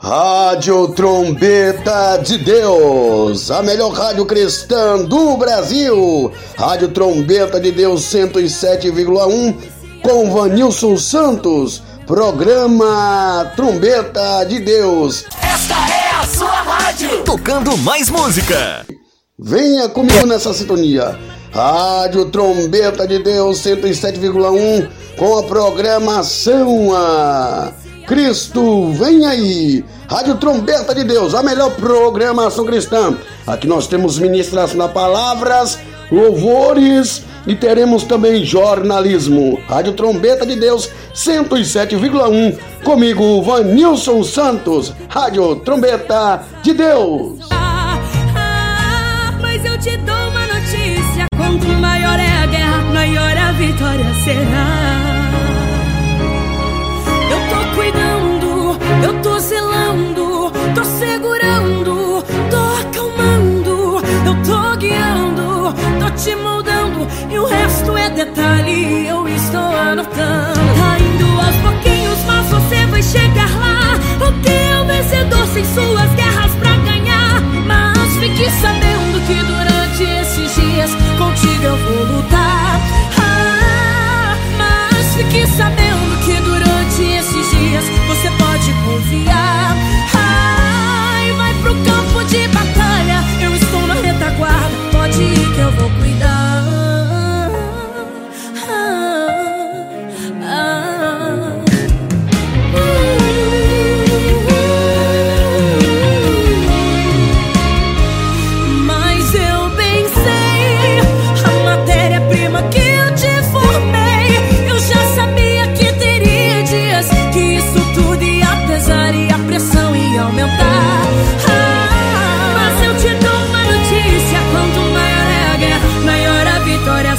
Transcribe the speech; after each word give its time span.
Rádio 0.00 0.86
Trombeta 0.94 2.18
de 2.18 2.38
Deus, 2.38 3.50
a 3.50 3.64
melhor 3.64 3.90
rádio 3.90 4.24
cristã 4.24 5.04
do 5.04 5.36
Brasil. 5.36 6.32
Rádio 6.56 6.88
Trombeta 6.90 7.58
de 7.58 7.72
Deus 7.72 8.02
107,1 8.02 9.56
com 10.00 10.30
Vanilson 10.30 10.96
Santos. 10.96 11.82
Programa 12.06 13.50
Trombeta 13.56 14.44
de 14.44 14.60
Deus. 14.60 15.24
Esta 15.42 15.74
é 15.74 16.20
a 16.20 16.26
sua 16.28 16.62
rádio. 16.62 17.24
Tocando 17.24 17.76
mais 17.78 18.08
música. 18.08 18.86
Venha 19.36 19.88
comigo 19.88 20.24
nessa 20.28 20.54
sintonia. 20.54 21.18
Rádio 21.50 22.26
Trombeta 22.26 23.04
de 23.04 23.18
Deus 23.18 23.58
107,1 23.64 24.88
com 25.16 25.38
a 25.38 25.42
programação 25.42 26.94
a 26.94 27.72
Cristo 28.08 28.90
vem 28.92 29.26
aí. 29.26 29.84
Rádio 30.08 30.36
Trombeta 30.36 30.94
de 30.94 31.04
Deus, 31.04 31.34
a 31.34 31.42
melhor 31.42 31.70
programação 31.76 32.64
cristã. 32.64 33.14
Aqui 33.46 33.66
nós 33.66 33.86
temos 33.86 34.18
ministração 34.18 34.78
na 34.78 34.88
palavras, 34.88 35.78
louvores 36.10 37.22
e 37.46 37.54
teremos 37.54 38.04
também 38.04 38.42
jornalismo. 38.42 39.60
Rádio 39.68 39.92
Trombeta 39.92 40.46
de 40.46 40.56
Deus 40.56 40.88
107,1 41.14 42.58
comigo 42.82 43.42
Vanilson 43.42 44.24
Santos. 44.24 44.94
Rádio 45.10 45.56
Trombeta 45.56 46.46
de 46.62 46.72
Deus. 46.72 47.46
Ah, 47.50 47.98
ah, 48.34 49.38
mas 49.38 49.62
eu 49.66 49.78
te 49.78 49.98
dou 49.98 50.14
uma 50.14 50.46
notícia: 50.46 51.26
quanto 51.36 51.66
maior 51.74 52.18
é 52.18 52.42
a 52.42 52.46
guerra, 52.46 52.80
maior 52.90 53.36
a 53.36 53.52
vitória 53.52 54.14
será. 54.24 55.27
Te 66.18 66.34
moldando 66.34 67.06
e 67.30 67.38
o 67.38 67.46
resto 67.46 67.96
é 67.96 68.10
detalhe, 68.10 68.97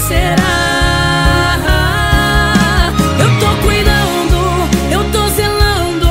será. 0.10 1.72
Eu 3.20 3.30
tô 3.40 3.50
cuidando, 3.62 4.40
eu 4.92 5.04
tô 5.12 5.30
zelando, 5.30 6.10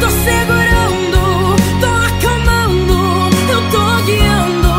tô 0.00 0.08
segurando, 0.26 1.20
tô 1.80 1.90
acalmando, 2.08 2.96
eu 3.48 3.60
tô 3.70 3.84
guiando, 4.04 4.72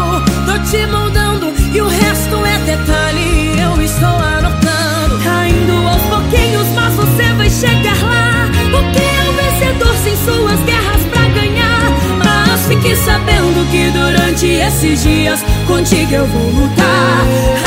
tô 0.46 0.56
te 0.70 0.86
moldando 0.88 1.54
e 1.74 1.80
o 1.80 1.88
resto 1.88 2.46
é 2.46 2.58
detalhe. 2.60 3.58
Eu 3.58 3.82
estou 3.82 4.10
anotando, 4.10 5.18
caindo 5.24 5.88
aos 5.88 6.02
pouquinhos, 6.14 6.68
mas 6.76 6.94
você 6.96 7.24
vai 7.38 7.50
chegar 7.50 8.02
lá. 8.04 8.52
O 8.78 8.82
que 8.92 9.00
é 9.00 9.30
o 9.30 9.34
vencedor 9.34 9.96
sem 10.04 10.18
suas 10.26 10.60
guerras 10.66 11.04
pra 11.10 11.30
ganhar? 11.30 11.90
Mas 12.20 12.68
fique 12.68 12.94
sabendo 12.98 13.66
que 13.72 13.90
durante 13.92 14.46
esses 14.46 15.04
dias 15.04 15.42
contigo 15.66 16.14
eu 16.14 16.28
vou 16.28 16.50
lutar. 16.52 17.67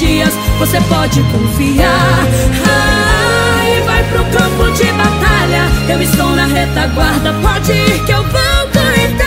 Dias 0.00 0.32
você 0.58 0.80
pode 0.82 1.22
confiar. 1.24 2.26
Ai, 2.66 3.82
vai 3.82 4.02
pro 4.04 4.24
campo 4.24 4.70
de 4.72 4.90
batalha. 4.92 5.68
Eu 5.90 6.00
estou 6.00 6.34
na 6.34 6.46
retaguarda, 6.46 7.34
pode 7.42 7.72
ir 7.72 8.02
que 8.06 8.12
eu 8.12 8.22
vou 8.22 8.68
cuidar. 8.72 9.26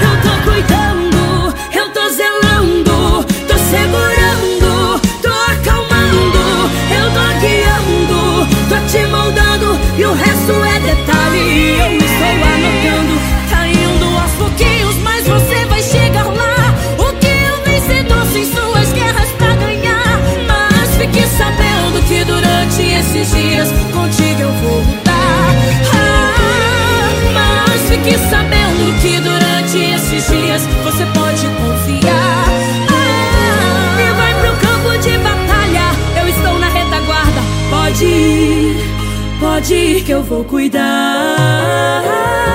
Eu 0.00 0.14
tô 0.22 0.30
cuidando, 0.48 1.52
eu 1.74 1.90
tô 1.90 2.08
zelando, 2.08 3.24
tô 3.48 3.58
segurando, 3.58 5.00
tô 5.20 5.32
acalmando, 5.50 6.70
eu 6.94 7.06
tô 7.16 7.26
guiando, 7.40 8.46
tô 8.68 8.76
te 8.86 9.02
moldando 9.08 9.76
e 9.98 10.04
o 10.04 10.14
resto 10.14 10.52
é 10.52 10.78
detalhe. 10.80 11.15
Fique 28.06 28.18
sabendo 28.30 28.94
que 29.00 29.18
durante 29.20 29.78
esses 29.78 30.28
dias 30.28 30.62
você 30.84 31.04
pode 31.06 31.44
confiar. 31.46 32.44
Ah, 32.88 34.00
e 34.00 34.12
vai 34.12 34.32
pro 34.40 34.56
campo 34.58 34.96
de 34.98 35.18
batalha. 35.18 35.90
Eu 36.20 36.28
estou 36.28 36.56
na 36.58 36.68
retaguarda. 36.68 37.40
Pode 37.68 38.04
ir, 38.04 38.76
pode 39.40 39.74
ir 39.74 40.04
que 40.04 40.12
eu 40.12 40.22
vou 40.22 40.44
cuidar. 40.44 42.45